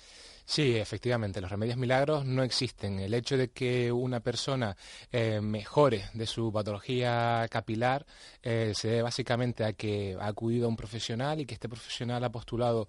[0.50, 2.98] Sí, efectivamente, los remedios milagros no existen.
[2.98, 4.76] El hecho de que una persona
[5.12, 8.04] eh, mejore de su patología capilar
[8.42, 12.24] eh, se debe básicamente a que ha acudido a un profesional y que este profesional
[12.24, 12.88] ha postulado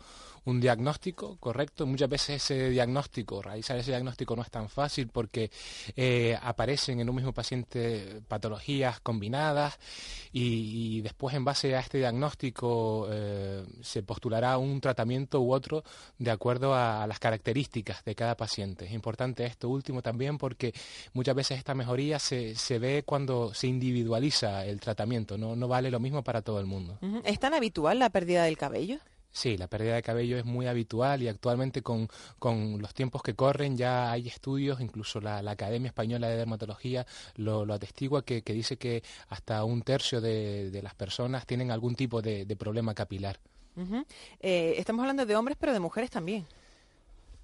[0.51, 1.87] un diagnóstico correcto.
[1.87, 5.51] Muchas veces ese diagnóstico, realizar ese diagnóstico no es tan fácil porque
[5.97, 9.79] eh, aparecen en un mismo paciente patologías combinadas
[10.33, 13.09] y, después en base a este diagnóstico
[13.81, 15.83] se postulará un tratamiento u otro
[16.19, 18.85] de acuerdo a las características características de cada paciente.
[18.85, 20.75] Es importante esto último también porque
[21.13, 25.91] muchas veces esta mejoría se, se ve cuando se individualiza el tratamiento, no, no vale
[25.91, 26.99] lo mismo para todo el mundo.
[27.25, 28.99] ¿Es tan habitual la pérdida del cabello?
[29.33, 32.09] Sí, la pérdida de cabello es muy habitual y actualmente con,
[32.39, 37.65] con, los tiempos que corren ya hay estudios, incluso la, Academia Española de Dermatología lo,
[37.65, 41.95] lo atestigua, que, que, dice que hasta un tercio de, de las personas tienen algún
[41.95, 43.39] tipo de, de problema capilar.
[44.41, 46.45] Eh, estamos hablando de hombres, pero de mujeres también.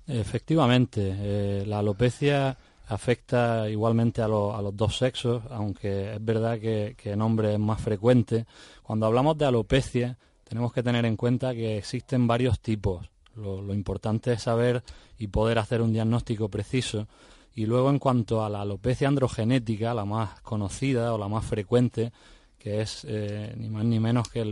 [0.07, 2.57] Efectivamente, eh, la alopecia
[2.89, 8.47] afecta igualmente a, los dos sexos, aunque es verdad que, en hombres es más frecuente.
[8.83, 10.19] Cuando hablamos de alopecia,
[10.49, 13.09] tenemos que tener en cuenta que existen varios tipos.
[13.35, 14.83] Lo, importante es saber
[15.19, 17.07] y poder hacer un diagnóstico preciso.
[17.55, 22.13] Y luego, en cuanto a la alopecia androgenética, la más conocida o la más frecuente,
[22.59, 24.45] que es eh, ni más ni menos que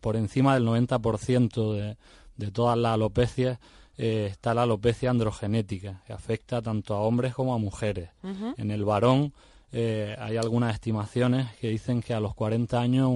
[0.00, 1.96] por encima del 90% de,
[2.36, 3.58] de todas las alopecias,
[3.98, 8.10] eh, está la alopecia androgenética, que afecta tanto a hombres como a mujeres.
[8.56, 9.32] En el varón
[9.72, 13.10] eh, hay algunas estimaciones que dicen que a los 40 años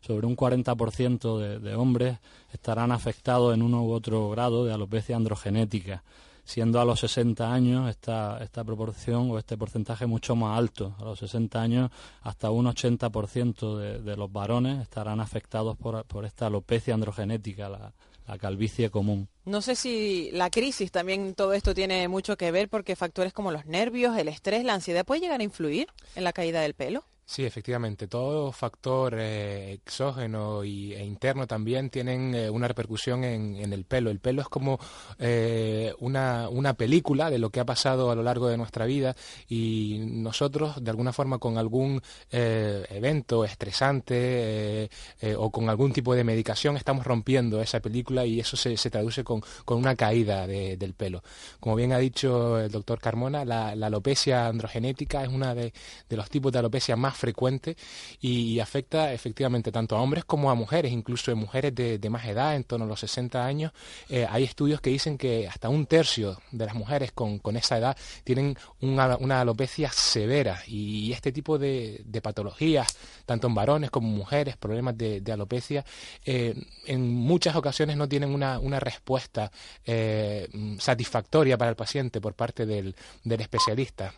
[0.00, 2.18] sobre un 40% de, de hombres
[2.52, 6.02] estarán afectados en uno u otro grado de alopecia androgenética
[6.48, 10.94] siendo a los 60 años esta, esta proporción o este porcentaje mucho más alto.
[10.98, 11.90] A los 60 años
[12.22, 17.92] hasta un 80% de, de los varones estarán afectados por, por esta alopecia androgenética,
[18.28, 19.28] la calvicie común.
[19.46, 23.50] No sé si la crisis también todo esto tiene mucho que ver porque factores como
[23.50, 27.04] los nervios, el estrés, la ansiedad puede llegar a influir en la caída del pelo.
[27.30, 28.08] Sí, efectivamente.
[28.08, 34.08] Todo factor eh, exógeno y, e interno también tienen eh, una repercusión en, el pelo.
[34.08, 34.80] El pelo es como
[35.18, 39.14] eh, una, una, película de lo que ha pasado a lo largo de nuestra vida
[39.46, 42.00] y nosotros, de alguna forma, con algún
[42.30, 44.88] evento estresante
[45.36, 49.22] o con algún tipo de medicación, estamos rompiendo esa película y eso se, se traduce
[49.22, 51.22] con, con, una caída del pelo.
[51.60, 55.74] Como bien ha dicho el doctor Carmona, la, alopecia androgenética es uno de,
[56.08, 57.76] de los tipos de alopecia más frecuente
[58.20, 62.56] y, afecta efectivamente tanto a hombres como a mujeres, incluso en mujeres de, más edad,
[62.56, 63.72] en torno a los 60 años.
[64.08, 67.96] Eh, hay estudios que dicen que hasta un tercio de las mujeres con, esa edad
[68.24, 72.96] tienen una, alopecia severa y, este tipo de, patologías,
[73.26, 75.84] tanto en varones como mujeres, problemas de, alopecia,
[76.24, 76.54] eh,
[76.86, 79.50] en muchas ocasiones no tienen una, respuesta
[79.84, 80.48] eh,
[80.78, 82.94] satisfactoria para el paciente por parte del
[83.24, 84.14] especialista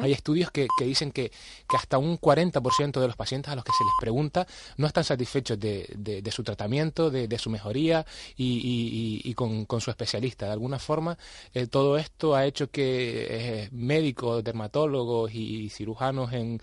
[0.00, 1.32] Hay estudios que, dicen que,
[1.76, 4.46] hasta un 40% de los pacientes a los que se les pregunta
[4.76, 8.04] no están satisfechos de, su tratamiento, de, su mejoría
[8.36, 10.46] y, con, su especialista.
[10.46, 11.16] De alguna forma,
[11.54, 16.60] eh, todo esto ha hecho que eh, médicos, dermatólogos y cirujanos en,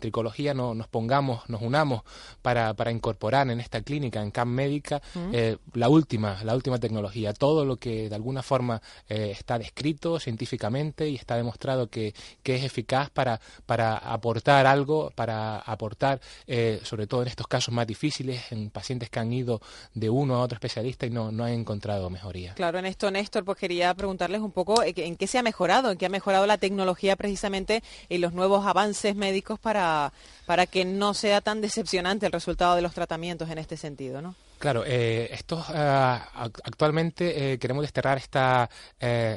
[0.00, 2.02] tricología no, nos pongamos, nos unamos
[2.42, 5.00] para, incorporar en esta clínica, en CAM Médica,
[5.32, 11.08] eh, la última, la última tecnología, todo lo que de alguna forma está descrito científicamente
[11.08, 17.22] y está demostrado que, que eficaz para, para aportar algo, para aportar, eh, sobre todo
[17.22, 19.60] en estos casos más difíciles, en pacientes que han ido
[19.94, 22.54] de uno a otro especialista y no, no han encontrado mejoría.
[22.54, 25.90] Claro, en esto, Néstor, pues quería preguntarles un poco eh, en qué se ha mejorado,
[25.90, 30.12] en qué ha mejorado la tecnología precisamente y los nuevos avances médicos para,
[30.46, 34.34] para que no sea tan decepcionante el resultado de los tratamientos en este sentido, ¿no?
[34.58, 36.18] Claro, eh, eh,
[36.64, 38.68] actualmente eh, queremos desterrar esta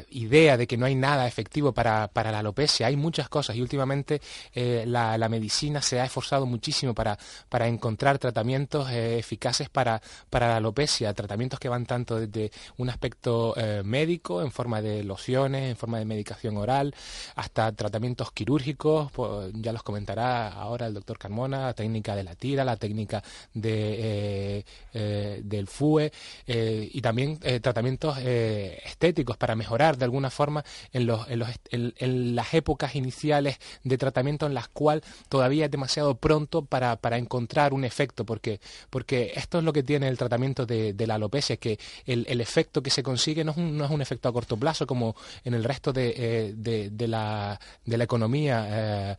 [0.09, 2.87] idea de que no hay nada efectivo para, la alopecia.
[2.87, 4.21] Hay muchas cosas y últimamente
[4.55, 11.13] la, medicina se ha esforzado muchísimo para, para encontrar tratamientos eficaces para, para la alopecia,
[11.13, 16.05] tratamientos que van tanto desde un aspecto médico, en forma de lociones, en forma de
[16.05, 16.93] medicación oral,
[17.35, 19.11] hasta tratamientos quirúrgicos,
[19.53, 24.65] ya los comentará ahora el doctor Carmona, la técnica de la tira, la técnica de
[25.11, 26.11] del FUE
[26.47, 31.39] eh, y también eh, tratamientos eh, estéticos para mejorar de alguna forma en, los, en,
[31.39, 36.95] los, en, las épocas iniciales de tratamiento en las cuales todavía es demasiado pronto para,
[36.95, 38.59] para, encontrar un efecto, porque,
[38.89, 42.81] porque esto es lo que tiene el tratamiento de, la alopecia, que el, el, efecto
[42.81, 45.53] que se consigue no es, un, no es un efecto a corto plazo como en
[45.53, 49.17] el resto de, de, la, de la economía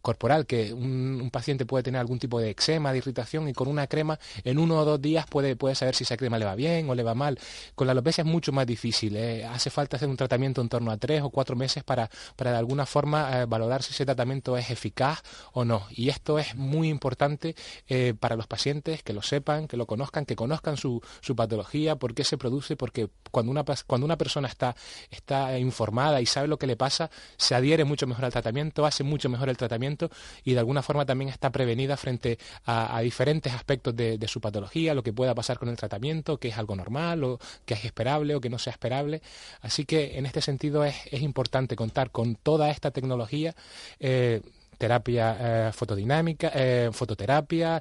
[0.00, 3.86] corporal, que un paciente puede tener algún tipo de eczema, de irritación y con una
[3.86, 6.88] crema en uno o dos días puede, puede saber si esa crema le va bien
[6.88, 7.38] o le va mal.
[7.74, 9.16] Con la alopecia es mucho más difícil.
[9.16, 9.44] ¿eh?
[9.44, 12.58] Hace falta hacer un tratamiento en torno a tres o cuatro meses para, para de
[12.58, 15.22] alguna forma eh, valorar si ese tratamiento es eficaz
[15.52, 15.86] o no.
[15.90, 17.54] Y esto es muy importante
[17.88, 21.96] eh, para los pacientes que lo sepan, que lo conozcan, que conozcan su, su patología,
[21.96, 24.76] por qué se produce, porque cuando una, cuando una persona está,
[25.10, 29.04] está informada y sabe lo que le pasa, se adhiere mucho mejor al tratamiento, hace
[29.04, 30.10] mucho mejor el tratamiento
[30.44, 34.94] y de alguna forma también está prevenida frente a, diferentes aspectos de, de su patología,
[34.94, 38.34] lo que pueda pasar con el tratamiento, que es algo normal o que es esperable
[38.34, 39.22] o que no sea esperable.
[39.60, 43.54] Así que en este sentido es, importante contar con toda esta tecnología.
[44.00, 44.40] Eh,
[44.78, 45.36] terapia
[45.68, 47.80] eh, fotodinámica, eh, fototerapia,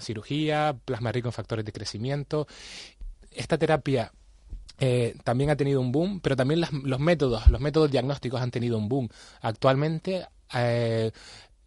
[0.00, 2.46] cirugía, plasma rico en factores de crecimiento.
[3.30, 4.12] Esta terapia
[5.24, 8.90] también ha tenido un boom, pero también los métodos, los métodos diagnósticos han tenido un
[8.90, 9.08] boom.
[9.40, 10.26] Actualmente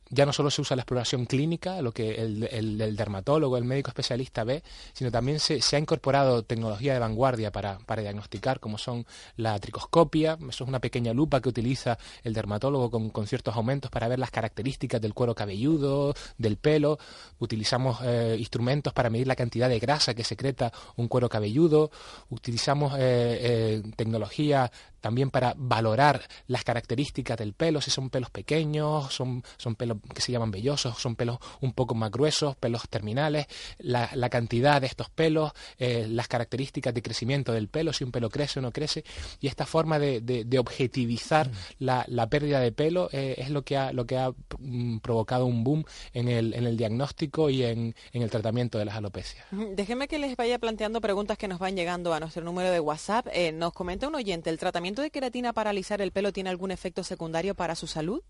[0.09, 4.43] ya no solo se usa la exploración clínica, lo que el, dermatólogo, el médico especialista
[4.43, 4.63] ve,
[4.93, 9.05] sino también se, ha incorporado tecnología de vanguardia para, diagnosticar, como son
[9.37, 14.07] la tricoscopia, eso es una pequeña lupa que utiliza el dermatólogo con, ciertos aumentos para
[14.07, 16.97] ver las características del cuero cabelludo, del pelo,
[17.37, 21.91] utilizamos eh, instrumentos para medir la cantidad de grasa que secreta un cuero cabelludo,
[22.29, 29.13] utilizamos eh, eh, tecnología también para valorar las características del pelo, si son pelos pequeños,
[29.13, 33.47] son, son pelos que se llaman vellosos, son pelos un poco más gruesos, pelos terminales,
[33.79, 38.29] la, cantidad de estos pelos, eh, las características de crecimiento del pelo, si un pelo
[38.29, 39.03] crece o no crece,
[39.39, 41.53] y esta forma de, objetivizar mm.
[41.79, 45.63] la, pérdida de pelo eh, es lo que ha, lo que ha mm, provocado un
[45.63, 49.45] boom en el, en el diagnóstico y en, en el tratamiento de las alopecias.
[49.51, 53.27] Déjenme que les vaya planteando preguntas que nos van llegando a nuestro número de WhatsApp.
[53.33, 56.71] Eh, nos comenta un oyente, ¿el tratamiento de queratina para alisar el pelo tiene algún
[56.71, 58.21] efecto secundario para su salud?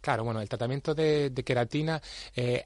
[0.00, 2.00] Claro, bueno, el tratamiento de, queratina
[2.34, 2.64] eh,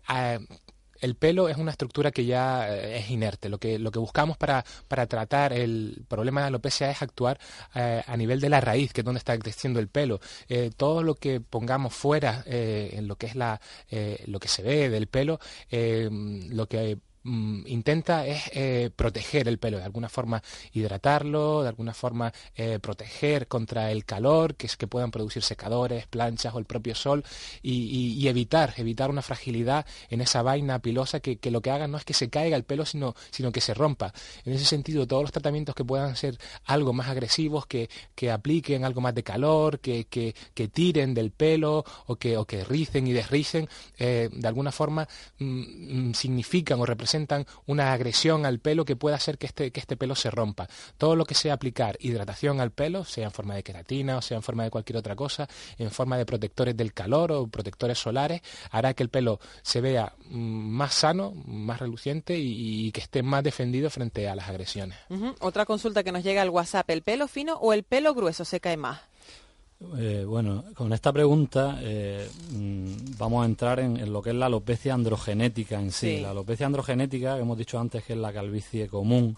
[1.01, 3.49] el pelo es una estructura que ya eh, es inerte.
[3.49, 7.39] Lo que, lo que buscamos para, para tratar el problema de alopecia es actuar
[7.75, 10.21] eh, a nivel de la raíz, que es donde está creciendo el pelo.
[10.77, 13.61] todo lo que pongamos fuera en lo que es la,
[14.27, 19.79] lo que se ve del pelo, lo que Mm, intenta es eh, proteger el pelo,
[19.79, 20.43] de alguna forma
[20.75, 26.07] hidratarlo, de alguna forma eh, proteger contra el calor, que es que puedan producir secadores,
[26.07, 27.25] planchas o el propio sol
[27.63, 32.05] y, evitar, evitar una fragilidad en esa vaina pilosa que, lo que haga no es
[32.05, 34.13] que se caiga el pelo, sino, sino que se rompa.
[34.45, 38.85] En ese sentido, todos los tratamientos que puedan ser algo más agresivos, que, que apliquen
[38.85, 40.35] algo más de calor, que, que,
[40.69, 46.09] tiren del pelo o que, o que ricen y desricen, eh, de alguna forma mm,
[46.09, 47.14] mm, significan o representan
[47.67, 50.69] una agresión al pelo que pueda hacer que este, que este pelo se rompa.
[50.99, 54.37] Todo lo que sea aplicar hidratación al pelo, sea en forma de queratina o sea
[54.37, 58.43] en forma de cualquier otra cosa, en forma de protectores del calor o protectores solares,
[58.71, 63.43] hará que el pelo se vea mm, más sano, más reluciente y, que esté más
[63.43, 64.99] defendido frente a las agresiones.
[65.41, 68.61] Otra consulta que nos llega al WhatsApp, ¿el pelo fino o el pelo grueso se
[68.61, 69.01] cae más?
[69.99, 74.47] Eh, bueno, con esta pregunta eh, mm, vamos a entrar en, lo que es la
[74.47, 76.21] alopecia androgenética en sí.
[76.21, 79.37] La alopecia androgenética, que hemos dicho antes que es la calvicie común,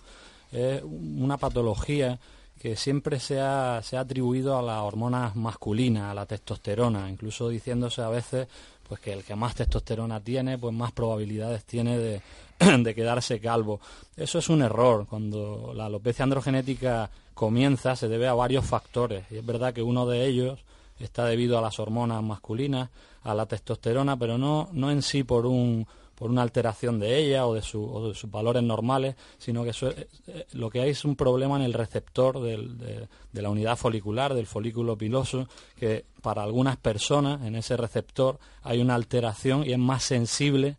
[0.53, 2.19] es una patología
[2.61, 7.49] que siempre se ha, se ha atribuido a las hormonas masculinas, a la testosterona, incluso
[7.49, 8.49] diciéndose a veces
[8.89, 12.23] pues que el que más testosterona tiene, pues más probabilidades tiene de,
[12.79, 13.81] de quedarse calvo.
[14.17, 15.07] Eso es un error.
[15.09, 19.25] Cuando la alopecia androgenética comienza se debe a varios factores.
[19.31, 20.61] Y es verdad que uno de ellos
[20.99, 22.89] está debido a las hormonas masculinas,
[23.23, 25.87] a la testosterona, pero no, no en sí por un
[26.17, 30.47] por una alteración de ella o de, su, de sus valores normales, sino que eh,
[30.53, 34.47] lo que hay es un problema en el receptor de, de, la unidad folicular, del
[34.47, 35.47] folículo piloso,
[35.79, 40.79] que para algunas personas en ese receptor hay una alteración y es más sensible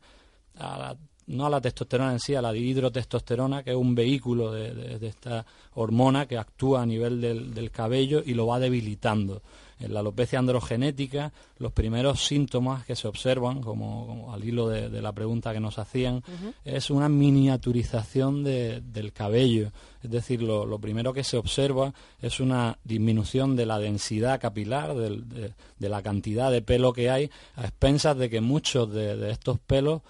[0.57, 4.51] a la no a la testosterona en sí, a la dihidrotestosterona, que es un vehículo
[4.51, 9.41] de, esta hormona que actúa a nivel del, cabello y lo va debilitando.
[9.79, 15.11] En la alopecia androgenética, los primeros síntomas que se observan, como, al hilo de, la
[15.11, 16.23] pregunta que nos hacían,
[16.65, 19.71] es una miniaturización del cabello.
[20.01, 25.53] Es decir, lo, primero que se observa es una disminución de la densidad capilar, de,
[25.77, 30.01] la cantidad de pelo que hay, a expensas de que muchos de estos pelos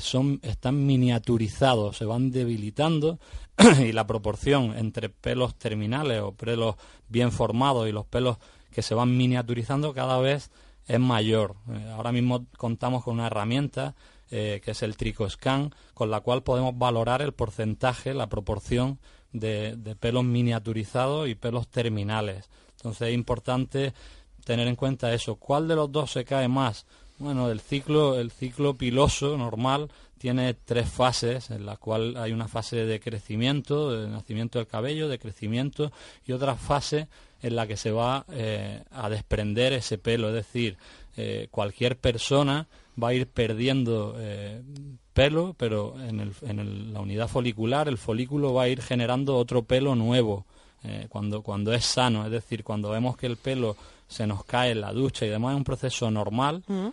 [0.00, 3.18] son, están miniaturizados, se van debilitando
[3.80, 6.76] y la proporción entre pelos terminales o pelos
[7.08, 8.38] bien formados y los pelos
[8.70, 10.50] que se van miniaturizando cada vez
[10.86, 11.56] es mayor.
[11.70, 13.94] Eh, ahora mismo contamos con una herramienta
[14.30, 18.98] eh, que es el Tricoscan, con la cual podemos valorar el porcentaje, la proporción
[19.32, 22.48] de, de pelos miniaturizados y pelos terminales.
[22.76, 23.92] Entonces es importante
[24.44, 25.36] tener en cuenta eso.
[25.36, 26.86] ¿Cuál de los dos se cae más?
[27.20, 32.48] Bueno, el ciclo, el ciclo piloso normal tiene tres fases, en la cual hay una
[32.48, 35.92] fase de crecimiento, de nacimiento del cabello, de crecimiento,
[36.26, 37.08] y otra fase
[37.42, 40.78] en la que se va eh, a desprender ese pelo, es decir,
[41.18, 42.68] eh, cualquier persona
[43.02, 44.62] va a ir perdiendo eh,
[45.12, 49.62] pelo, pero en, el, en la unidad folicular el folículo va a ir generando otro
[49.62, 50.46] pelo nuevo
[51.10, 53.76] cuando, cuando es sano, es decir, cuando vemos que el pelo
[54.08, 56.88] se nos cae en la ducha y demás es un proceso normal, mm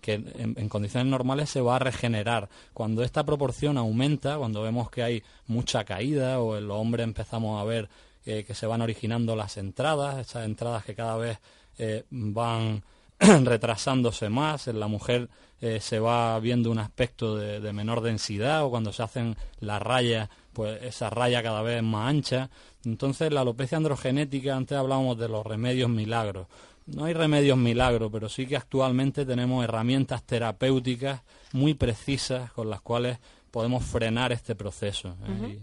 [0.00, 2.48] que en, condiciones normales se va a regenerar.
[2.72, 7.60] Cuando esta proporción aumenta, cuando vemos que hay mucha caída o en los hombres empezamos
[7.60, 7.88] a ver
[8.26, 11.38] eh, que se van originando las entradas, esas entradas que cada vez
[11.78, 12.82] eh, van
[13.18, 15.28] retrasándose más, en la mujer
[15.60, 19.82] eh, se va viendo un aspecto de, de, menor densidad o cuando se hacen las
[19.82, 22.50] rayas, pues esa raya cada vez es más ancha.
[22.84, 26.46] Entonces la alopecia androgenética, antes hablábamos de los remedios milagros,
[26.94, 32.80] no hay remedios milagros, pero sí que actualmente tenemos herramientas terapéuticas muy precisas con las
[32.80, 33.18] cuales
[33.50, 35.16] podemos frenar este proceso.
[35.26, 35.58] ¿eh?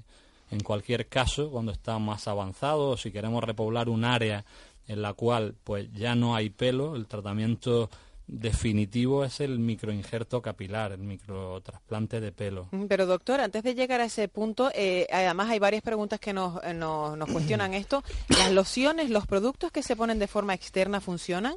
[0.51, 4.45] en cualquier caso, cuando está más avanzado o si queremos repoblar un área
[4.87, 7.89] en la cual pues ya no hay pelo, el tratamiento
[8.27, 12.67] definitivo es el microinjerto capilar, el microtrasplante de pelo.
[12.71, 16.33] Mm, pero doctor, antes de llegar a ese punto, eh, además hay varias preguntas que
[16.33, 18.03] nos, eh, nos, cuestionan esto.
[18.29, 21.55] ¿Las lociones, los productos que se ponen de forma externa funcionan?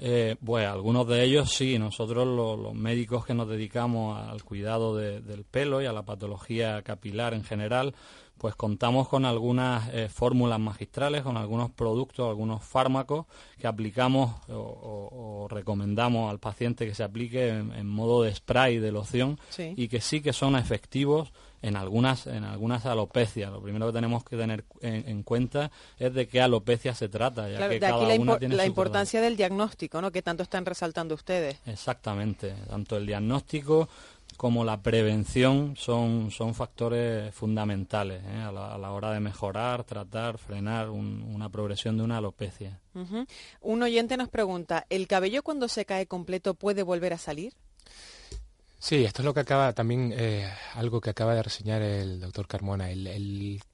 [0.00, 1.78] Eh, bueno, algunos de ellos sí.
[1.78, 7.34] Nosotros los, médicos que nos dedicamos al cuidado del pelo y a la patología capilar
[7.34, 7.94] en general,
[8.38, 13.26] pues contamos con algunas eh, fórmulas magistrales, con algunos productos, algunos fármacos
[13.58, 19.38] que aplicamos o, recomendamos al paciente que se aplique en, modo de spray, de loción,
[19.58, 23.50] y que sí que son efectivos en algunas, en algunas alopecias.
[23.50, 27.68] Lo primero que tenemos que tener en, cuenta es de qué alopecia se trata, ya
[27.68, 30.12] que cada la, una tiene la importancia del diagnóstico, ¿no?
[30.12, 31.58] Que tanto están resaltando ustedes.
[31.66, 33.88] Exactamente, tanto el diagnóstico
[34.36, 38.42] como la prevención son, son factores fundamentales ¿eh?
[38.42, 42.80] a, la, hora de mejorar, tratar, frenar una progresión de una alopecia.
[43.60, 47.54] Un oyente nos pregunta, ¿el cabello cuando se cae completo puede volver a salir?
[48.80, 52.46] Sí, esto es lo que acaba también, eh, algo que acaba de reseñar el doctor
[52.46, 52.88] Carmona.
[52.90, 53.08] El,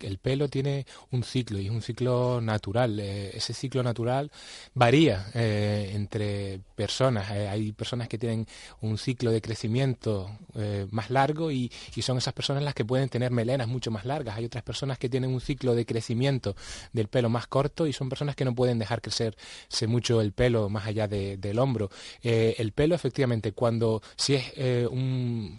[0.00, 2.98] el, pelo tiene un ciclo y es un ciclo natural.
[2.98, 4.30] Eh, ese ciclo natural
[4.72, 7.30] varía eh, entre personas.
[7.30, 8.46] hay personas que tienen
[8.80, 10.30] un ciclo de crecimiento
[10.90, 14.36] más largo y, y, son esas personas las que pueden tener melenas mucho más largas.
[14.36, 16.56] Hay otras personas que tienen un ciclo de crecimiento
[16.92, 20.70] del pelo más corto y son personas que no pueden dejar crecerse mucho el pelo
[20.70, 21.90] más allá de, del hombro.
[22.22, 24.44] el pelo, efectivamente, cuando si es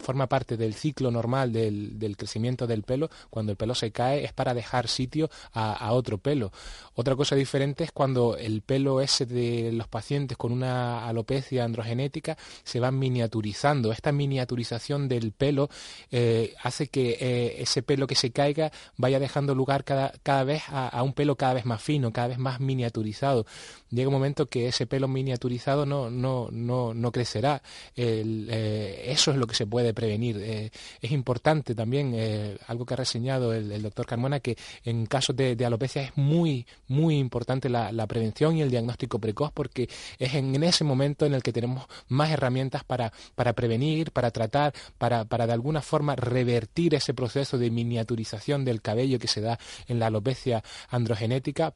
[0.00, 3.10] forma parte del ciclo normal del, crecimiento del pelo.
[3.30, 6.52] Cuando el pelo se cae es para dejar sitio a, otro pelo.
[6.94, 12.36] Otra cosa diferente es cuando el pelo ese de los pacientes con una alopecia androgenética
[12.64, 13.92] se va miniaturizando.
[13.92, 15.68] Esta miniaturización del pelo
[16.10, 20.62] eh, hace que eh, ese pelo que se caiga vaya dejando lugar cada, cada vez
[20.68, 23.46] a, un pelo cada vez más fino, cada vez más miniaturizado
[23.90, 27.62] llega un momento que ese pelo miniaturizado no, no, no, no crecerá.
[27.96, 30.36] Eh, eso es lo que se puede prevenir.
[30.40, 35.34] Eh, es importante también, eh, algo que ha reseñado el, doctor Carmona, que en casos
[35.34, 39.88] de, alopecia es muy, muy importante la, prevención y el diagnóstico precoz porque
[40.20, 44.72] es en, ese momento en el que tenemos más herramientas para, para prevenir, para tratar,
[44.96, 49.58] para, para de alguna forma revertir ese proceso de miniaturización del cabello que se da
[49.88, 51.74] en la alopecia androgenética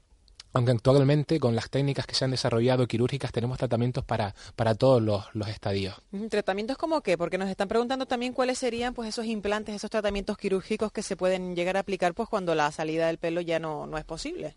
[0.52, 5.02] aunque actualmente con las técnicas que se han desarrollado quirúrgicas tenemos tratamientos para, para todos
[5.02, 5.94] los, los estadios.
[6.28, 7.16] ¿Tratamientos como qué?
[7.16, 11.16] Porque nos están preguntando también cuáles serían pues esos implantes, esos tratamientos quirúrgicos que se
[11.16, 14.56] pueden llegar a aplicar pues cuando la salida del pelo ya no, no es posible.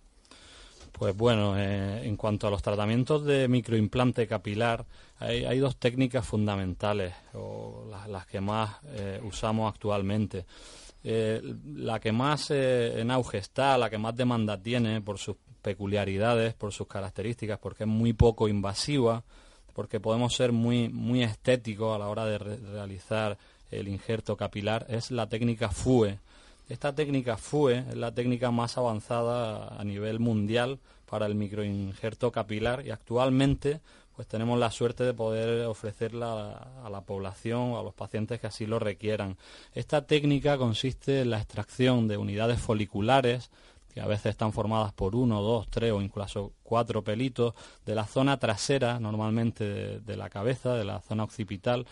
[0.93, 4.85] Pues bueno, eh, en cuanto a los tratamientos de microimplante capilar,
[5.17, 10.45] hay, hay dos técnicas fundamentales, o las, que más eh, usamos actualmente.
[11.03, 16.53] Eh, la que más en auge está, la que más demanda tiene por sus peculiaridades,
[16.53, 19.24] por sus características, porque es muy poco invasiva,
[19.74, 23.39] porque podemos ser muy, muy estéticos a la hora de realizar
[23.72, 26.20] el injerto capilar, es la técnica FUE.
[26.70, 30.79] Esta técnica FUE es la técnica más avanzada a nivel mundial
[31.10, 33.82] para el microinjerto capilar y actualmente
[34.15, 38.48] pues tenemos la suerte de poder ofrecerla a la población o a los pacientes que
[38.48, 39.38] así lo requieran.
[39.74, 43.50] Esta técnica consiste en la extracción de unidades foliculares
[43.93, 47.53] que a veces están formadas por uno, dos, tres o incluso cuatro pelitos
[47.85, 51.85] de la zona trasera, normalmente de, la cabeza, de la zona occipital,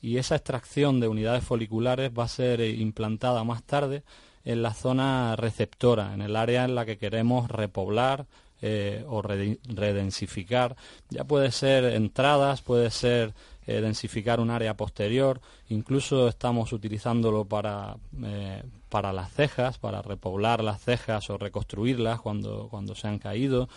[0.00, 4.02] y esa extracción de unidades foliculares va a ser implantada más tarde
[4.44, 8.26] en la zona receptora, en el área en la que queremos repoblar
[8.62, 10.76] eh, o redensificar.
[11.10, 13.34] Ya puede ser entradas, puede ser
[13.68, 20.62] eh, densificar un área posterior, incluso estamos utilizándolo para, eh, para las cejas, para repoblar
[20.62, 23.68] las cejas o reconstruirlas cuando, cuando se han caído,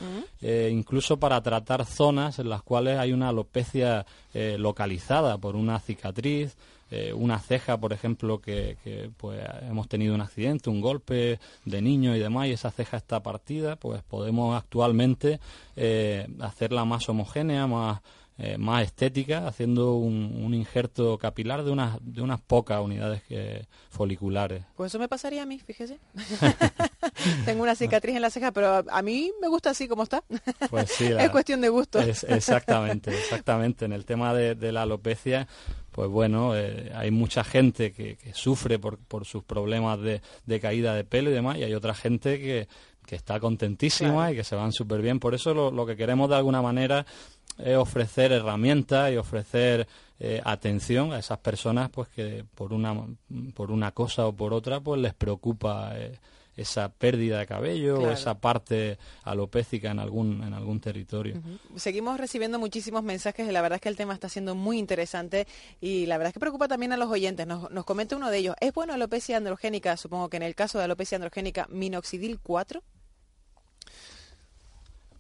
[0.42, 6.56] eh, incluso para tratar zonas en las cuales hay una alopecia localizada por una cicatriz,
[7.16, 12.16] una ceja, por ejemplo, que, que, pues hemos tenido un accidente, un golpe de niño
[12.16, 15.40] y demás, y esa ceja está partida, pues podemos actualmente
[16.40, 18.02] hacerla más homogénea, más
[18.40, 23.22] eh, más estética, haciendo un, injerto capilar de unas, de unas pocas unidades
[23.90, 24.64] foliculares.
[24.76, 26.00] Pues eso me pasaría a mí, fíjese.
[27.46, 30.24] Tengo una cicatriz en la ceja, pero a, mí me gusta así como está.
[30.70, 32.00] Pues sí, es cuestión de gusto.
[32.00, 33.86] exactamente, exactamente.
[33.86, 35.48] En el tema de, la alopecia,
[35.92, 41.04] pues bueno, eh, hay mucha gente que, sufre por, por, sus problemas de, caída de
[41.04, 42.68] pelo y demás, y hay otra gente que,
[43.16, 45.20] está contentísima y que se van súper bien.
[45.20, 47.06] Por eso lo, lo, que queremos de alguna manera
[47.58, 49.88] es ofrecer herramientas y ofrecer
[50.20, 52.94] eh, atención a esas personas pues que por una
[53.54, 56.20] por una cosa o por otra pues les preocupa eh,
[56.56, 61.42] esa pérdida de cabello o esa parte alopécica en algún en algún territorio.
[61.76, 65.48] Seguimos recibiendo muchísimos mensajes y la verdad es que el tema está siendo muy interesante
[65.80, 67.48] y la verdad es que preocupa también a los oyentes.
[67.48, 69.96] Nos, nos comenta uno de ellos, ¿es bueno alopecia androgénica?
[69.96, 72.84] Supongo que en el caso de alopecia androgénica, minoxidil 4?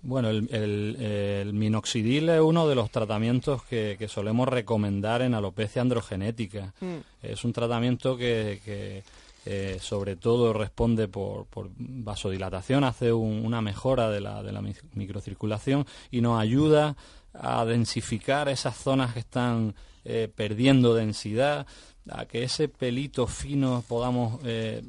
[0.02, 6.74] Bueno, el, minoxidil es uno de los tratamientos que, solemos recomendar en alopecia androgenética.
[6.80, 6.98] Mm.
[7.22, 9.04] Es un tratamiento que,
[9.46, 14.62] eh, sobre todo responde por, vasodilatación, hace una mejora de la, de la
[14.94, 16.96] microcirculación y nos ayuda
[17.34, 21.68] a densificar esas zonas que están eh, perdiendo densidad,
[22.10, 24.82] a que ese pelito fino podamos eh,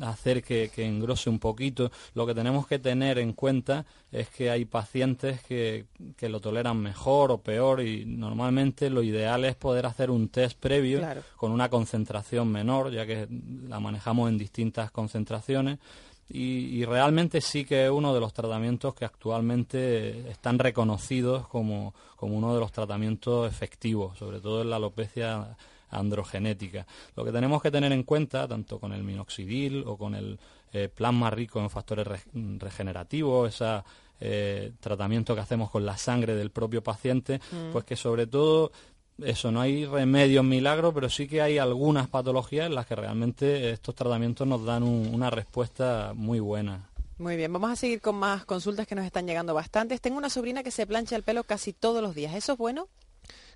[0.00, 1.90] hacer que, engrose un poquito.
[2.14, 5.86] Lo que tenemos que tener en cuenta es que hay pacientes que,
[6.20, 11.00] lo toleran mejor o peor y normalmente lo ideal es poder hacer un test previo
[11.36, 13.26] con una concentración menor, ya que
[13.68, 15.78] la manejamos en distintas concentraciones.
[16.32, 22.36] Y, realmente sí que es uno de los tratamientos que actualmente están reconocidos como, como
[22.36, 25.56] uno de los tratamientos efectivos, sobre todo en la alopecia
[25.90, 26.86] androgenética.
[27.16, 30.38] Lo que tenemos que tener en cuenta, tanto con el minoxidil o con el
[30.72, 33.82] eh, plasma rico en factores regenerativos, ese
[34.20, 37.72] eh, tratamiento que hacemos con la sangre del propio paciente, mm.
[37.72, 38.70] pues que sobre todo
[39.22, 43.70] eso, no hay remedios milagros, pero sí que hay algunas patologías en las que realmente
[43.70, 46.88] estos tratamientos nos dan una respuesta muy buena.
[47.18, 50.00] Muy bien, vamos a seguir con más consultas que nos están llegando bastantes.
[50.00, 52.34] Tengo una sobrina que se plancha el pelo casi todos los días.
[52.34, 52.88] ¿Eso es bueno?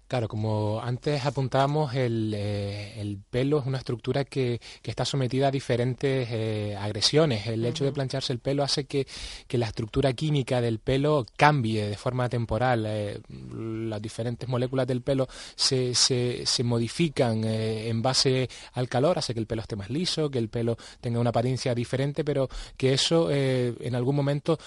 [0.06, 6.28] Claro, como antes apuntábamos, el, eh, pelo es una estructura que, está sometida a diferentes
[6.30, 7.46] eh, agresiones.
[7.46, 9.06] El hecho de plancharse el pelo hace que,
[9.48, 12.84] la estructura química del pelo cambie de forma temporal.
[12.86, 19.40] Eh, las diferentes moléculas del pelo se, se modifican en base al calor, hace que
[19.40, 23.30] el pelo esté más liso, que el pelo tenga una apariencia diferente, pero que eso
[23.30, 24.58] en algún momento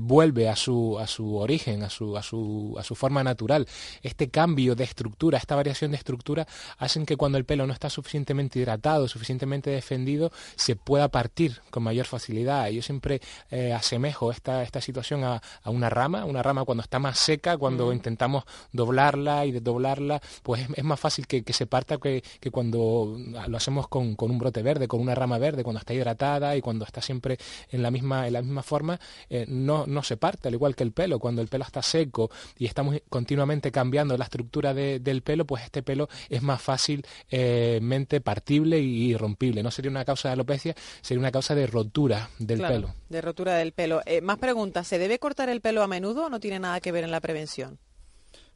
[0.00, 3.66] vuelve a su, a su origen, a su, a, su, a su forma natural.
[4.02, 6.46] Este cambio de estructura, esta variación de estructura,
[6.78, 11.82] hacen que cuando el pelo no está suficientemente hidratado, suficientemente defendido, se pueda partir con
[11.82, 12.68] mayor facilidad.
[12.68, 17.18] Yo siempre eh, asemejo esta, esta situación a, una rama, una rama cuando está más
[17.18, 23.18] seca, cuando intentamos doblarla y desdoblarla, pues es, más fácil que, se parta que, cuando
[23.48, 26.84] lo hacemos con, un brote verde, con una rama verde, cuando está hidratada y cuando
[26.84, 27.38] está siempre
[27.70, 30.84] en la misma, en la misma forma, eh, no, no se parte, al igual que
[30.84, 31.18] el pelo.
[31.18, 35.82] Cuando el pelo está seco y estamos continuamente cambiando la estructura del pelo, pues este
[35.82, 39.62] pelo es más fácilmente partible y rompible.
[39.62, 42.94] No sería una causa de alopecia, sería una causa de rotura del pelo.
[43.08, 44.02] De rotura del pelo.
[44.06, 46.92] Eh, más preguntas, ¿se debe cortar el pelo a menudo o no tiene nada que
[46.92, 47.78] ver en la prevención?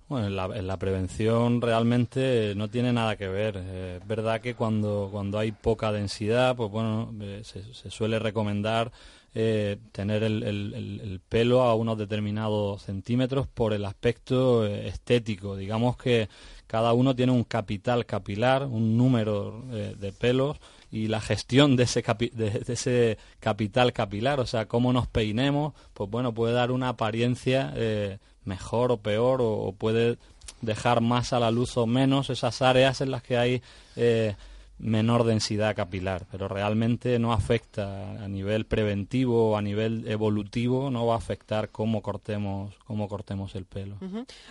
[0.08, 3.56] Bueno, en la, prevención realmente no tiene nada que ver.
[3.58, 8.90] Eh, es verdad que cuando, cuando hay poca densidad, pues bueno, eh, se, suele recomendar
[9.32, 15.56] tener el, pelo a unos determinados centímetros por el aspecto estético.
[15.56, 16.28] Digamos que
[16.68, 20.58] cada uno tiene un capital capilar, un número eh, de pelos
[20.92, 26.10] y la gestión de ese, de, ese capital capilar, o sea, cómo nos peinemos, pues
[26.10, 30.18] bueno, puede dar una apariencia eh, mejor o peor o, puede
[30.60, 33.62] dejar más a la luz o menos esas áreas en las que hay
[33.96, 34.36] eh,
[34.78, 41.06] menor densidad capilar, pero realmente no afecta a nivel preventivo o a nivel evolutivo, no
[41.06, 43.96] va a afectar cómo cortemos, cómo cortemos el pelo.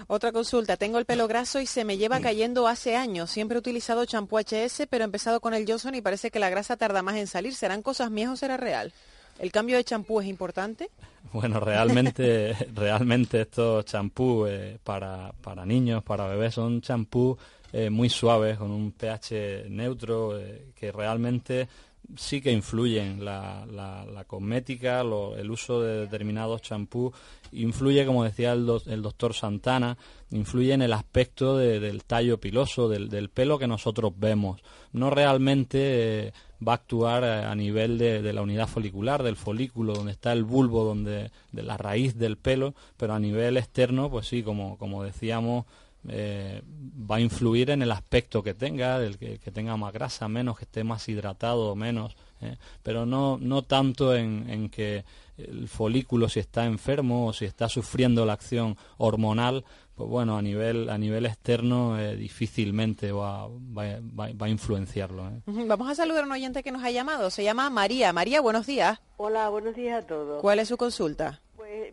[0.08, 3.32] Otra consulta, tengo el pelo graso y se me lleva cayendo hace años.
[3.32, 6.50] Siempre he utilizado champú HS, pero he empezado con el Johnson y parece que la
[6.50, 7.56] grasa tarda más en salir.
[7.56, 8.94] ¿Serán cosas mías o será real?
[9.40, 10.90] ¿El cambio de champú es importante?
[11.34, 17.38] Bueno, realmente, realmente estos champús eh, para, para niños, para bebés, son champús
[17.74, 21.68] eh, muy suaves, con un pH neutro, eh, que realmente
[22.16, 23.24] sí que influyen.
[23.24, 27.14] La, la, cosmética, el uso de determinados champús,
[27.52, 29.98] influye, como decía el, doctor Santana,
[30.32, 34.62] influye en el aspecto del tallo piloso, del, pelo que nosotros vemos.
[34.94, 36.34] No realmente eh,
[36.66, 40.84] va a actuar a, nivel de, la unidad folicular, del folículo, donde está el bulbo,
[40.84, 45.66] donde, de la raíz del pelo, pero a nivel externo, pues sí, como, como decíamos,
[46.08, 46.62] eh,
[47.10, 50.66] va a influir en el aspecto que tenga, del que, tenga más grasa, menos, que
[50.66, 55.04] esté más hidratado o menos, eh, pero no, no tanto en, que
[55.38, 60.42] el folículo si está enfermo o si está sufriendo la acción hormonal, pues bueno, a
[60.42, 65.30] nivel, a nivel externo eh, difícilmente va, va, va, a influenciarlo.
[65.46, 68.14] Vamos a saludar a un oyente que nos ha llamado, se llama María.
[68.14, 69.00] María, buenos días.
[69.18, 70.40] Hola, buenos días a todos.
[70.42, 71.42] ¿Cuál es su consulta?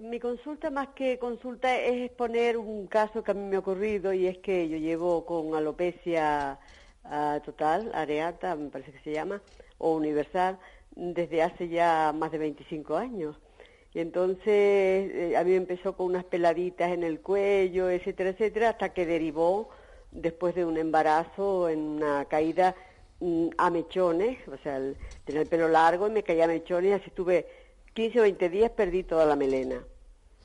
[0.01, 4.13] Mi consulta más que consulta es exponer un caso que a mí me ha ocurrido
[4.13, 6.59] y es que yo llevo con alopecia
[7.05, 9.43] ah, total, areata, me parece que se llama,
[9.79, 10.59] o universal,
[10.97, 13.37] desde hace ya más de 25 años.
[13.93, 18.93] Y entonces eh, a mí empezó con unas peladitas en el cuello, etcétera, etcétera, hasta
[18.93, 19.69] que derivó
[20.11, 22.75] después de un embarazo en una caída
[23.21, 24.81] mm, a mechones, o sea,
[25.25, 27.64] tenía el pelo largo y me caía a mechones, así tuve
[27.95, 29.83] 15 o 20 días perdí toda la melena.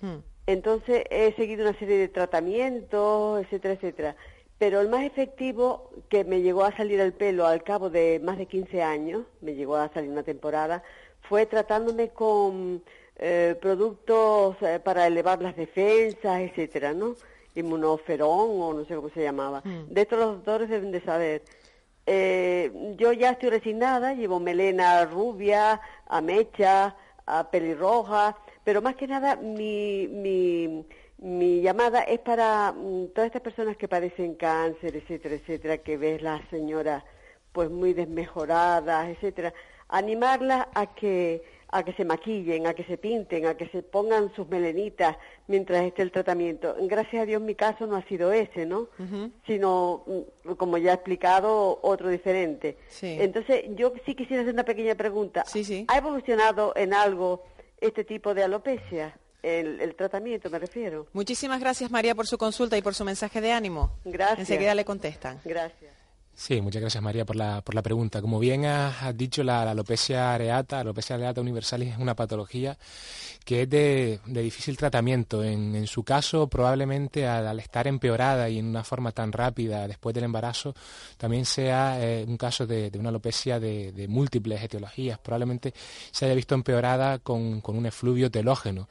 [0.01, 0.19] Hmm.
[0.47, 4.15] Entonces he seguido una serie de tratamientos, etcétera, etcétera.
[4.57, 8.38] Pero el más efectivo que me llegó a salir el pelo al cabo de más
[8.38, 10.83] de 15 años, me llegó a salir una temporada,
[11.21, 12.83] fue tratándome con
[13.17, 17.15] eh, productos eh, para elevar las defensas, etcétera, ¿no?
[17.55, 19.62] Inmunoferón o no sé cómo se llamaba.
[19.63, 19.93] Hmm.
[19.93, 21.43] De estos los doctores deben de saber.
[22.05, 26.95] Eh, yo ya estoy resignada, llevo melena rubia, amecha,
[27.29, 30.85] a pelirroja, pero más que nada mi, mi,
[31.17, 36.21] mi llamada es para mm, todas estas personas que padecen cáncer, etcétera, etcétera, que ves
[36.21, 37.03] las señoras
[37.51, 39.53] pues muy desmejoradas, etcétera,
[39.89, 44.34] animarlas a que a que se maquillen, a que se pinten, a que se pongan
[44.36, 46.75] sus melenitas mientras esté el tratamiento.
[46.82, 48.88] Gracias a Dios mi caso no ha sido ese, ¿no?
[49.45, 52.77] Sino, mm, como ya he explicado, otro diferente.
[53.01, 55.43] Entonces, yo sí quisiera hacer una pequeña pregunta.
[55.88, 57.43] ¿Ha evolucionado en algo
[57.79, 59.17] este tipo de alopecia?
[59.41, 61.08] El, el, tratamiento, me refiero.
[61.13, 63.91] Muchísimas gracias, María, por su consulta y por su mensaje de ánimo.
[64.03, 64.39] Gracias.
[64.39, 65.39] Enseguida le contestan.
[65.45, 65.98] Gracias.
[66.39, 68.21] Sí, muchas gracias María por la, por la pregunta.
[68.21, 72.78] Como bien has, dicho, la, alopecia areata, la alopecia areata universalis es una patología
[73.43, 75.43] que es de, difícil tratamiento.
[75.43, 80.23] En, su caso, probablemente al, estar empeorada y en una forma tan rápida después del
[80.23, 80.73] embarazo,
[81.17, 85.19] también sea eh, un caso de, una alopecia de, múltiples etiologías.
[85.19, 85.73] Probablemente
[86.10, 88.88] se haya visto empeorada con, un efluvio telógeno.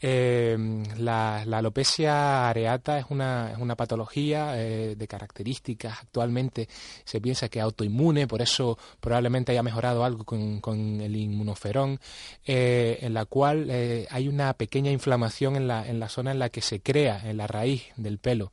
[0.00, 0.56] Eh,
[0.96, 6.68] la, alopecia areata es una, es una patología eh, de características actualmente
[7.04, 12.00] se piensa que es autoinmune, por eso probablemente haya mejorado algo con, el inmunoferón,
[12.44, 16.38] eh, en la cual eh, hay una pequeña inflamación en la, en la, zona en
[16.38, 18.52] la que se crea, en la raíz del pelo.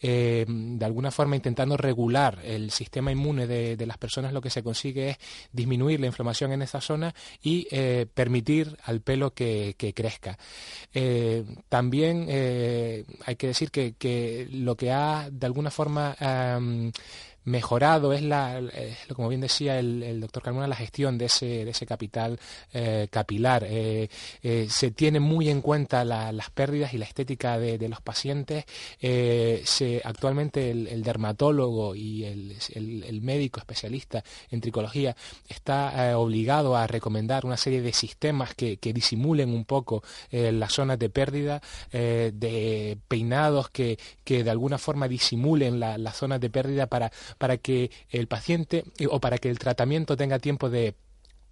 [0.00, 4.62] Eh, de alguna forma intentando regular el sistema inmune de, las personas, lo que se
[4.62, 5.18] consigue es
[5.52, 7.66] disminuir la inflamación en esa zona y
[8.14, 10.38] permitir al pelo que, crezca.
[11.68, 16.16] también hay que decir que, que, lo que ha de alguna forma
[17.44, 18.60] mejorado es la,
[19.14, 22.38] como bien decía el, doctor Carmona, la gestión de ese, de ese capital
[22.72, 23.64] eh, capilar.
[23.68, 24.08] Eh,
[24.42, 28.64] eh, se tiene muy en cuenta las pérdidas y la estética de, los pacientes.
[29.00, 35.16] se, actualmente el, dermatólogo y el, médico especialista en tricología
[35.48, 41.10] está obligado a recomendar una serie de sistemas que, disimulen un poco las zonas de
[41.10, 47.56] pérdida, de peinados que, que de alguna forma disimulen las zonas de pérdida para para
[47.56, 50.94] que el paciente eh, o para que el tratamiento tenga tiempo de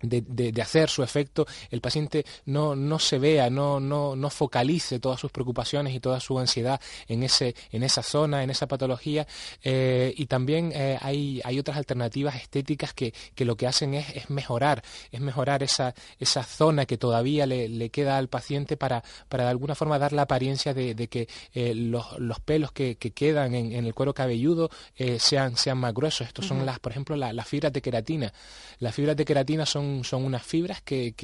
[0.02, 5.20] de, hacer su efecto, el paciente no, no se vea, no, no, no, focalice todas
[5.20, 9.26] sus preocupaciones y toda su ansiedad en, ese, en esa zona, en esa patología.
[9.62, 14.08] Eh, y también eh, hay, hay, otras alternativas estéticas que, que lo que hacen es,
[14.14, 19.02] es, mejorar, es mejorar esa, esa zona que todavía le, le, queda al paciente para,
[19.28, 22.96] para de alguna forma dar la apariencia de, de que eh, los, los, pelos que,
[22.96, 24.70] que quedan en, en, el cuero cabelludo
[25.18, 26.26] sean, sean más gruesos.
[26.26, 28.32] Estos son las, por ejemplo, las fibras de queratina.
[28.78, 31.14] Las fibras de queratina son son, unas fibras que,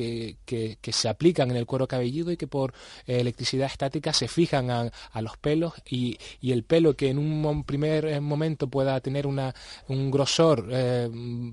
[0.83, 2.72] se aplican en el cuero cabelludo y que por
[3.07, 8.04] eh, electricidad estática se fijan a, los pelos y, el pelo que en un primer
[8.07, 9.54] eh, momento pueda tener una,
[9.88, 11.09] un grosor eh,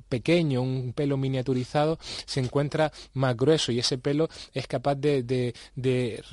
[0.10, 5.54] pequeño, un pelo miniaturizado, se encuentra más grueso y ese pelo es capaz de, de,
[5.76, 6.24] de,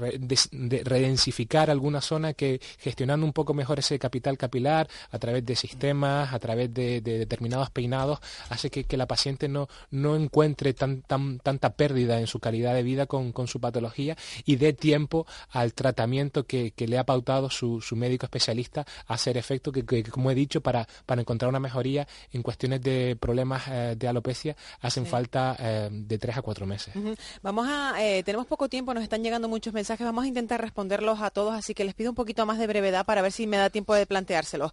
[0.85, 6.33] redensificar alguna zona que gestionando un poco mejor ese capital capilar a través de sistemas,
[6.33, 11.71] a través de, determinados peinados, hace que, que la paciente no, no encuentre tan, tanta
[11.75, 16.73] pérdida en su calidad de vida con, su patología y dé tiempo al tratamiento que,
[16.77, 21.49] le ha pautado su, médico especialista a hacer efecto, que, como he dicho, para, encontrar
[21.49, 26.43] una mejoría en cuestiones de problemas eh, de alopecia hacen falta eh, de tres a
[26.43, 26.95] cuatro meses.
[27.43, 31.21] Vamos a, eh, tenemos poco tiempo, nos están llegando muchos mensajes, vamos a intentar responderlos
[31.21, 33.57] a todos, así que les pido un poquito más de brevedad para ver si me
[33.57, 34.73] da tiempo de planteárselos.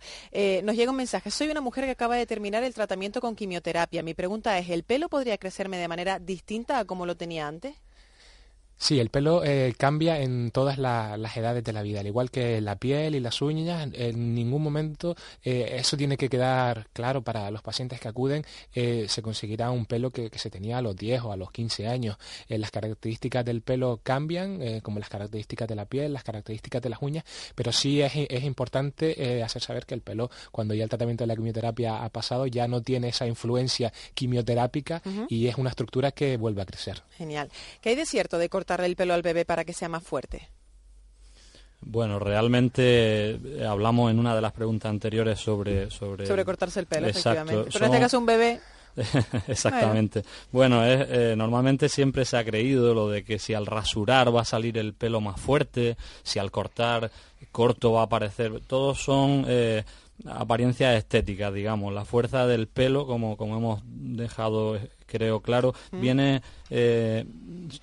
[0.63, 4.01] nos llega un mensaje, soy una mujer que acaba de terminar el tratamiento con quimioterapia.
[4.01, 7.76] Mi pregunta es, ¿el pelo podría crecerme de manera distinta a como lo tenía antes?
[8.82, 12.62] Sí, el pelo eh, cambia en todas las edades de la vida, al igual que
[12.62, 13.89] la piel y las uñas.
[13.94, 18.46] En ningún momento eh, eso tiene que quedar claro para los pacientes que acuden.
[18.74, 21.88] Eh, se conseguirá un pelo que, se tenía a los 10 o a los 15
[21.89, 22.18] años.
[22.48, 27.02] las características del pelo cambian, como las características de la piel, las características de las
[27.02, 31.28] uñas, pero sí es, importante hacer saber que el pelo, cuando ya el tratamiento de
[31.28, 36.38] la quimioterapia ha pasado, ya no tiene esa influencia quimioterápica y es una estructura que
[36.38, 37.04] vuelve a crecer.
[37.18, 37.52] Genial.
[37.82, 40.49] ¿Qué hay de cierto de el pelo al bebé para que sea más fuerte?
[41.82, 45.89] Bueno, realmente eh, hablamos en una de las preguntas anteriores sobre...
[45.89, 47.69] Sobre, sobre cortarse el pelo, efectivamente.
[47.71, 48.60] Pero en este caso un bebé...
[49.47, 50.23] Exactamente.
[50.51, 54.45] Bueno, eh, normalmente siempre se ha creído lo de que si al rasurar va a
[54.45, 57.12] salir el pelo más fuerte, si al cortar
[57.51, 58.60] corto va a aparecer...
[58.67, 59.45] Todos son...
[59.47, 59.84] Eh,
[60.25, 61.93] apariencias estéticas, digamos.
[61.93, 67.25] La fuerza del pelo, como, como hemos dejado creo claro, viene eh,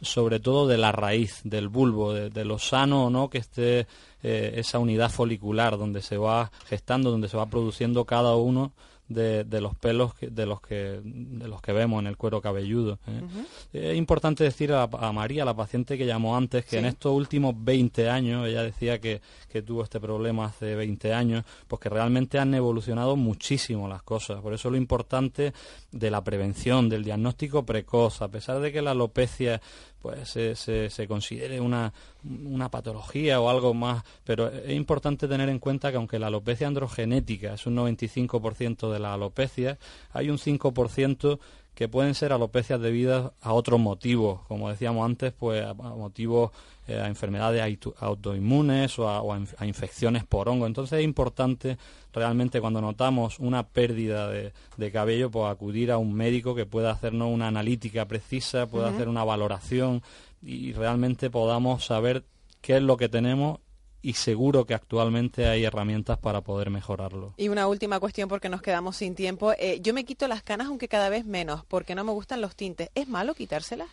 [0.01, 3.87] sobre todo de la raíz, del bulbo, de, lo sano o no que esté
[4.23, 8.73] eh, esa unidad folicular donde se va gestando, donde se va produciendo cada uno
[9.09, 12.99] de, los pelos de los que de los que vemos en el cuero cabelludo.
[13.73, 13.91] ¿eh?
[13.91, 18.11] Es importante decir a, María, la paciente que llamó antes, que en estos últimos 20
[18.11, 22.55] años, ella decía que, que, tuvo este problema hace 20 años, pues que realmente han
[22.55, 24.41] evolucionado muchísimo las cosas.
[24.41, 25.53] Por eso lo importante
[25.93, 29.61] de la prevención, del diagnóstico precoz, a pesar de que la alopecia
[30.07, 31.93] pues se, se, considere una,
[32.23, 36.69] una, patología o algo más, pero es importante tener en cuenta que aunque la alopecia
[36.69, 39.79] androgenética es un 95% de la alopecia,
[40.13, 41.41] hay un 5%
[41.77, 46.51] que pueden ser alopecias debidas a otros motivos, como decíamos antes, pues a, motivos
[46.89, 50.67] eh, a enfermedades autoinmunes o, a, infecciones por hongo.
[50.67, 51.77] Entonces es importante
[52.15, 57.29] realmente cuando notamos una pérdida de, cabello, pues acudir a un médico que pueda hacernos
[57.31, 60.01] una analítica precisa, pueda hacer una valoración
[60.41, 62.25] y realmente podamos saber
[62.63, 63.61] qué es lo que tenemos
[64.03, 67.35] y seguro que actualmente hay herramientas para poder mejorarlo.
[67.37, 69.53] Y una última cuestión porque nos quedamos sin tiempo.
[69.59, 72.55] Eh, yo me quito las canas aunque cada vez menos porque no me gustan los
[72.57, 72.91] tintes.
[72.95, 73.89] ¿Es malo quitárselas?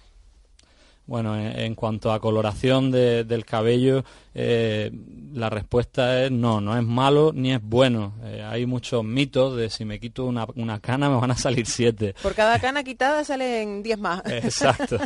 [1.06, 4.92] Bueno, en, cuanto a coloración del cabello, eh,
[5.34, 8.14] la respuesta es no, no es malo ni es bueno.
[8.24, 11.66] Eh, hay muchos mitos de si me quito una, una, cana me van a salir
[11.68, 12.16] siete.
[12.22, 14.22] Por cada cana quitada salen diez más.
[14.26, 14.98] Exacto.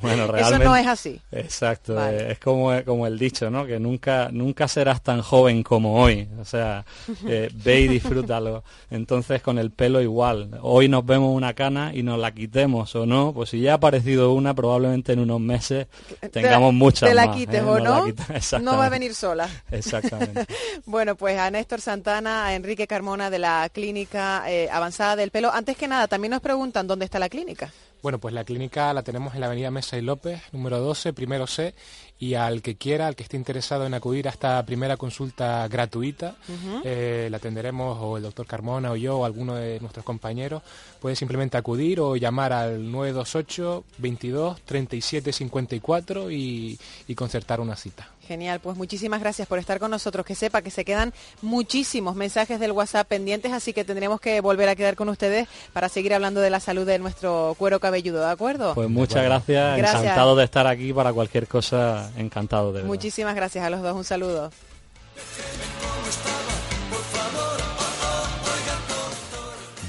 [0.00, 0.64] Bueno, realmente.
[0.64, 1.20] Eso no es así.
[1.30, 2.04] Exacto.
[2.04, 3.64] Eh, es como, como el dicho, ¿no?
[3.64, 6.28] Que nunca, nunca serás tan joven como hoy.
[6.40, 6.84] O sea,
[7.22, 8.64] ve y disfrútalo.
[8.90, 10.58] Entonces con el pelo igual.
[10.62, 13.76] Hoy nos vemos una cana y nos la quitemos o no, pues si ya ha
[13.76, 15.86] aparecido una, probablemente en unos meses
[16.32, 18.06] tengamos muchas te la quites o no,
[18.60, 19.48] no va a venir sola.
[19.70, 20.46] Exactamente.
[20.86, 25.52] bueno, pues a Néstor Santana, a Enrique Carmona de la Clínica eh, Avanzada del Pelo.
[25.52, 27.70] Antes que nada, también nos preguntan dónde está la clínica.
[28.04, 31.46] Bueno, pues la clínica la tenemos en la avenida Mesa y López, número 12, primero
[31.46, 31.74] C,
[32.18, 36.36] y al que quiera, al que esté interesado en acudir a esta primera consulta gratuita,
[36.84, 40.62] eh, la atenderemos o el doctor Carmona o yo o alguno de nuestros compañeros,
[41.00, 46.78] puede simplemente acudir o llamar al 928 22 37 54 y
[47.16, 48.13] concertar una cita.
[48.26, 50.24] Genial, pues muchísimas gracias por estar con nosotros.
[50.24, 54.68] Que sepa que se quedan muchísimos mensajes del WhatsApp pendientes, así que tendremos que volver
[54.68, 58.30] a quedar con ustedes para seguir hablando de la salud de nuestro cuero cabelludo, ¿de
[58.30, 58.74] acuerdo?
[58.74, 63.70] Pues muchas gracias, encantado de estar aquí para cualquier cosa, encantado de Muchísimas gracias a
[63.70, 64.50] los dos, un saludo.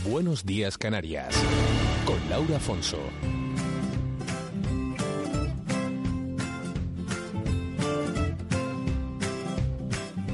[0.08, 1.36] Buenos días Canarias,
[2.06, 3.00] con Laura Afonso.